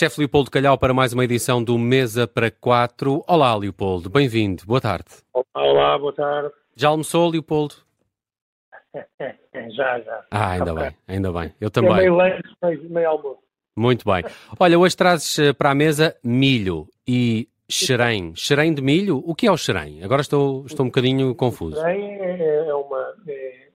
[0.00, 3.22] Chefe Leopoldo Calhau para mais uma edição do Mesa para Quatro.
[3.28, 5.04] Olá, Leopoldo, bem-vindo, boa tarde.
[5.54, 6.50] Olá, boa tarde.
[6.74, 7.74] Já almoçou, Leopoldo?
[9.76, 10.24] já, já.
[10.30, 11.52] Ah, ainda bem, ainda bem.
[11.60, 11.96] Eu É também.
[11.96, 13.42] meio lanche, meio, meio almoço.
[13.76, 14.24] Muito bem.
[14.58, 18.34] Olha, hoje trazes eh, para a mesa milho e xerém.
[18.34, 19.18] Xerém de milho?
[19.18, 20.02] O que é o xerém?
[20.02, 21.76] Agora estou, estou um bocadinho confuso.
[21.76, 23.14] O xerém é, é uma...
[23.28, 23.68] É,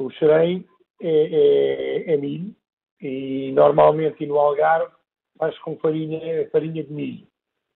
[0.00, 0.66] o xerém
[0.98, 2.56] é, é, é milho
[2.98, 4.98] e normalmente no Algarve
[5.40, 6.20] faz com farinha,
[6.52, 7.26] farinha de milho.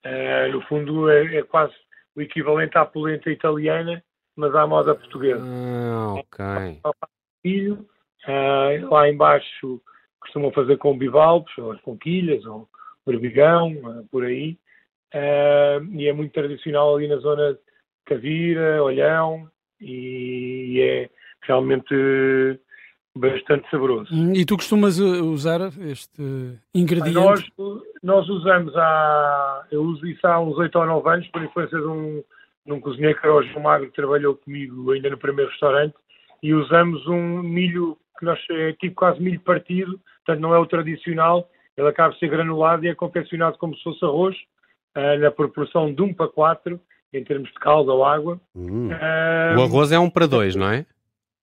[0.05, 1.73] Uh, no fundo é, é, quase
[2.15, 4.03] o equivalente à polenta italiana,
[4.35, 5.43] mas à moda portuguesa.
[5.43, 6.81] Ah, ok.
[7.43, 7.87] Milho,
[8.27, 9.81] uh, lá embaixo
[10.19, 12.69] costumam fazer com bivalves, ou com quilhas, ou
[13.05, 14.57] berbigão, uh, por aí.
[15.91, 17.59] e é muito tradicional ali na zona de
[18.05, 19.49] Cavira, Olhão,
[19.81, 21.09] e é
[21.41, 22.59] realmente
[23.15, 24.13] bastante saboroso.
[24.33, 27.13] E tu costumas usar este ingrediente?
[27.15, 31.79] Nós, nós usamos há, eu uso isso há uns 8 ou 9 anos, por influência
[31.79, 32.23] de um,
[32.65, 35.95] de um cozinheiro que era o João Magro, que trabalhou comigo ainda no primeiro restaurante,
[36.43, 40.65] e usamos um milho que nós, é tipo quase milho partido, portanto não é o
[40.65, 44.35] tradicional, ele acaba de ser granulado e é confeccionado como se fosse arroz,
[44.95, 46.79] uh, na proporção de 1 para 4,
[47.13, 48.39] em termos de calda ou água.
[48.55, 48.89] Hum.
[48.89, 50.85] Uh, o arroz é 1 para 2, não é?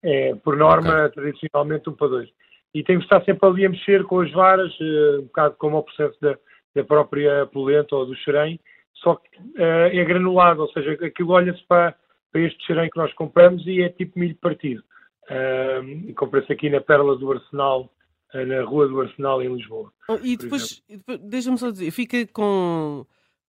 [0.03, 1.22] É, por norma, okay.
[1.22, 2.28] tradicionalmente um para dois.
[2.75, 5.78] E temos que estar sempre ali a mexer com as varas, uh, um bocado como
[5.78, 6.36] o processo da,
[6.75, 8.58] da própria polenta ou do xerém,
[8.95, 11.95] só que uh, é granulado, ou seja, aquilo olha-se para,
[12.33, 14.83] para este xerém que nós compramos e é tipo milho partido.
[15.30, 17.89] Uh, e compra-se aqui na Perla do Arsenal,
[18.34, 19.92] na Rua do Arsenal, em Lisboa.
[20.08, 23.05] Oh, e depois, depois deixa-me só dizer, fica com...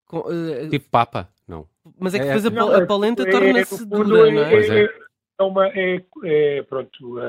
[0.06, 0.24] com
[0.70, 1.30] tipo papa?
[1.48, 1.66] Não.
[1.98, 4.50] Mas é que depois a, não, a polenta é, torna-se é, dura, não é?
[4.50, 5.03] Pois é
[5.38, 7.20] é uma, é, é, pronto,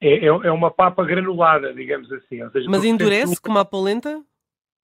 [0.00, 2.48] é, é uma papa granulada, digamos assim.
[2.50, 3.42] Seja, Mas endurece tu...
[3.42, 4.22] como a polenta?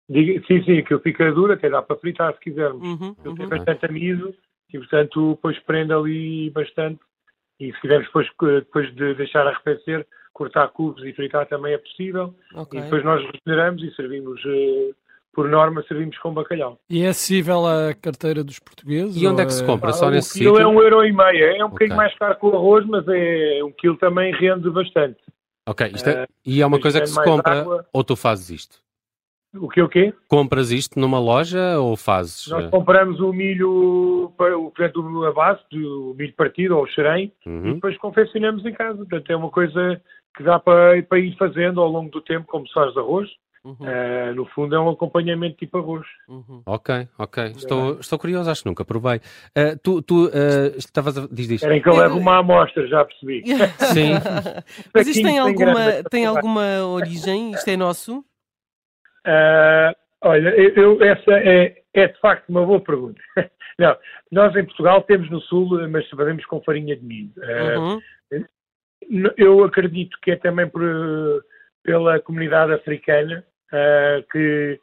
[0.09, 2.83] Diga, sim, sim, aquilo fica duro, até dá para fritar se quisermos.
[2.83, 3.35] Uhum, uhum.
[3.35, 4.35] tem bastante amido
[4.73, 7.01] e, portanto, depois prende ali bastante.
[7.59, 12.35] E se quisermos depois, depois de deixar arrefecer, cortar cubos e fritar também é possível.
[12.55, 12.81] Okay.
[12.81, 14.95] E depois nós regeneramos e servimos uh,
[15.33, 16.79] por norma, servimos com bacalhau.
[16.91, 19.17] E é acessível à carteira dos portugueses?
[19.21, 19.91] E onde é que se compra?
[19.91, 20.63] Ah, Só um nesse quilo sítio?
[20.63, 21.45] é um euro e meio.
[21.45, 21.71] É um Ok.
[21.71, 25.19] bocadinho mais caro que o arroz, mas é, um quilo também rende bastante.
[25.67, 27.87] Ok, isto é- Eh, e é uma coisa que tem se compra água.
[27.93, 28.83] ou tu fazes isto?
[29.55, 30.15] O que o quê?
[30.29, 32.49] Compras isto numa loja ou fazes?
[32.49, 36.87] Nós eh, compramos o milho, para- o, portanto, a base, do milho partido ou o
[36.89, 37.75] xerém, e uhum.
[37.75, 38.97] depois confeccionamos em casa.
[38.97, 40.01] Portanto, é uma coisa
[40.37, 43.29] que dá para, para ir fazendo ao longo do tempo, como se faz de arroz.
[43.65, 46.05] Uhum, Eh, no fundo, é um acompanhamento tipo arroz.
[46.29, 46.63] uhum.
[46.67, 47.45] Ok, ok.
[47.57, 49.21] Estou, estou curioso, acho que nunca provei.
[49.55, 51.29] Eh, tu tu eh, estavas a...
[51.31, 51.61] Diz, diz.
[51.61, 53.45] Querem que eu leve uma amostra, já percebi.
[53.95, 54.15] Sim.
[54.93, 57.53] Mas isto tem alguma, tem alguma origem?
[57.53, 58.25] Isto é nosso?
[60.25, 63.21] Olha, eu, eu- essa é, é de facto uma boa pergunta.
[63.79, 63.97] Não,
[64.31, 67.33] nós em Portugal temos no Sul, mas fazemos com farinha de milho.
[67.39, 68.01] Uhum.
[69.37, 70.83] eu acredito que é também por,
[71.83, 74.81] pela comunidade africana ah, que,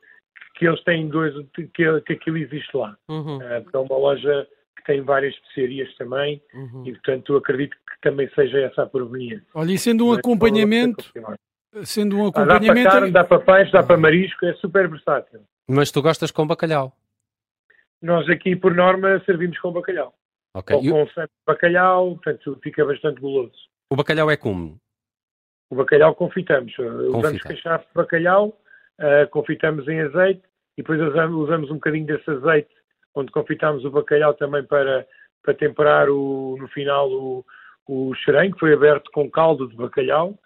[0.55, 2.97] que eles têm dois, que, que aquilo existe lá.
[3.07, 3.39] Uhum.
[3.63, 6.83] Porque é uma loja que tem várias especiarias também Uhum.
[6.85, 9.45] e, portanto, acredito que também seja essa a proveniência.
[9.53, 11.11] Olha, e sendo um Mas, acompanhamento,
[11.83, 14.87] sendo um Ah, dá para acompanhamento, carne, dá para peixe, dá para marisco, é super
[14.89, 15.41] versátil.
[15.67, 16.93] Mas tu gostas com bacalhau?
[18.01, 20.13] Nós aqui, por norma, servimos com bacalhau.
[20.55, 20.75] Ok.
[20.75, 23.53] Ou com sangue de bacalhau, portanto, fica bastante goloso.
[23.91, 24.77] o bacalhau é como?
[25.69, 26.75] O bacalhau confitamos.
[26.79, 27.55] Uh, Usamos Confitado.
[27.55, 28.57] cachaça de bacalhau,
[28.99, 30.43] uh, confitamos em azeite
[30.77, 32.69] e depois usamos, um bocadinho desse azeite
[33.15, 35.05] onde confitamos o bacalhau também para,
[35.43, 37.45] para temperar o, no final o,
[37.87, 40.37] o xerém, que foi aberto com caldo de bacalhau.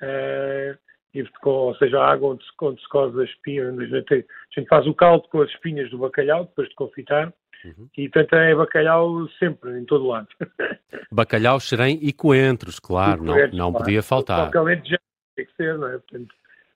[0.00, 0.82] uh,
[1.14, 3.78] e com, ou seja, a água onde se, onde se cose as espinhas.
[3.78, 7.32] A gente, a gente faz o caldo com as espinhas do bacalhau, depois de confitar.
[7.64, 7.88] Uhum.
[7.96, 10.28] E, portanto, é bacalhau sempre, em todo lado.
[11.12, 13.84] Bacalhau, xerém e coentros, claro, não, Coentros, não claro.
[13.84, 14.50] podia faltar.
[14.50, 15.00] Qualquer alentejano
[15.36, 15.98] tem que ser, não é?
[15.98, 16.34] Portanto,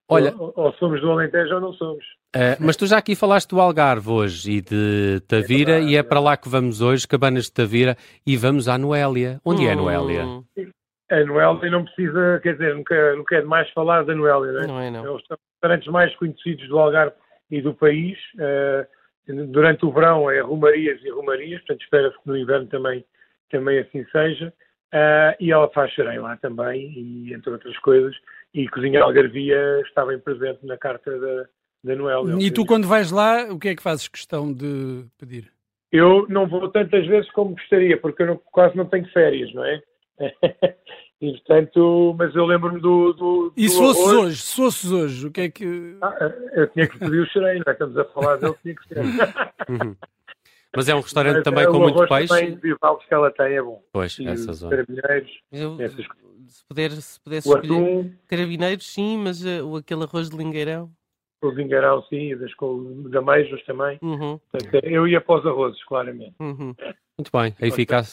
[0.08, 2.05] Olha- ou, ou somos do Alentejo ou não somos.
[2.35, 5.99] Eh, mas tu já aqui falaste do Algarve hoje e de Tavira, verdade, e é
[5.99, 9.41] é para lá que vamos hoje, Cabanas de Tavira, e vamos à Noélia.
[9.44, 10.25] Onde é a Noélia?
[10.25, 10.44] Hum,
[11.11, 14.67] A Noélia não precisa, quer dizer, nunca, nunca é demais falar da Noélia, não é?
[14.67, 15.00] Não é, É não.
[15.14, 15.25] um dos
[15.55, 17.14] restaurantes mais conhecidos do Algarve
[17.50, 18.19] e do país.
[18.38, 18.87] Eh,
[19.29, 23.05] durante o verão é rumarias e rumarias, portanto espera-se que no inverno também,
[23.50, 24.52] também assim seja.
[24.93, 28.15] Eh, e ela faz xerém lá também, e entre outras coisas.
[28.55, 31.44] E cozinha algarvia está bem presente na carta da,
[31.85, 32.37] da Noélia.
[32.41, 35.50] e tu quando vais lá, o que é que fazes questão de pedir?
[35.93, 39.65] Eu não vou tantas vezes como gostaria, porque eu não- quase não tenho férias, não
[39.65, 39.83] é?
[41.19, 44.19] E, portanto, mas eu lembro-me do, do, E se fosses arroz.
[44.27, 45.97] hoje, se fosses hoje, o que é que.
[46.03, 46.15] Ah,
[46.53, 47.73] eu tinha que pedir o xerém, não é?
[47.73, 48.97] Estamos a falar dele, tinha que ser.
[50.76, 52.28] Mas é um restaurante Mas, também é, com o muito peixe.
[52.28, 53.82] Também, de bivalves que ela tem é bom.
[53.93, 54.76] Pois, E essa os zona.
[54.76, 56.05] carabineiros, Eu, essas
[56.49, 60.90] se, puder, se pudesse o escolher atum, carabineiros, sim, mas o aquele arroz de lingueirão.
[61.43, 63.99] o vingarão, sim, e das com da meijos também.
[64.02, 66.34] Uhum, Portanto, eu ia para os arrozes, claramente.
[66.40, 66.75] uhum.
[67.19, 68.05] Muito bem, aí fica, a-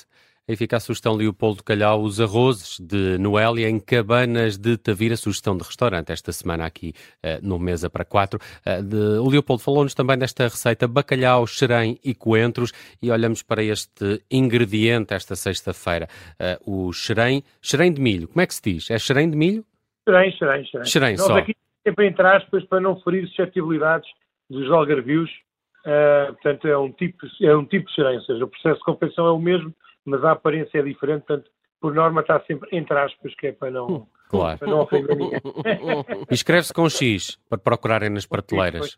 [0.47, 5.55] aí fica a sugestão Leopoldo Calhau, os arrozes de Noélia em Cabanas de Tavira, sugestão
[5.55, 8.39] de restaurante esta semana aqui eh, no Mesa para Quatro.
[8.65, 13.63] Eh, de- o Leopoldo falou-nos também desta receita bacalhau, xerém e coentros e olhamos para
[13.63, 16.07] este ingrediente esta sexta-feira,
[16.39, 18.27] eh, o xerém, xerém de milho.
[18.27, 18.91] Como é que se diz?
[18.91, 19.63] É xerém de milho?
[20.07, 20.85] Xerém, xerém, xerém.
[20.85, 21.37] Xerém Nós só.
[21.37, 21.55] aqui
[21.87, 24.09] sempre entre aspas para não ferir suscetibilidades
[24.49, 25.29] dos algarvios.
[26.27, 29.25] Portanto, é um, tipo, é um tipo de xerém, ou seja, o processo de confecção
[29.27, 29.73] é o mesmo,
[30.05, 31.23] mas a aparência é diferente.
[31.25, 34.57] Portanto, por norma está sempre entre aspas, que é para não, Claro.
[34.59, 35.39] para não ofender ninguém.
[36.31, 38.97] Escreve-se com X, para procurarem nas prateleiras.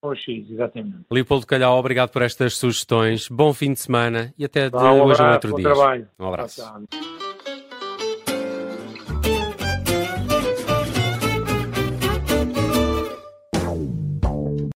[0.00, 0.98] Com X, exatamente.
[1.10, 3.28] Leopoldo Calhau, obrigado por estas sugestões.
[3.28, 6.08] Bom fim de semana e até de um hoje ou abraço, outro bom dia.
[6.18, 6.62] Um abraço.
[6.62, 7.27] Tchau, tchau.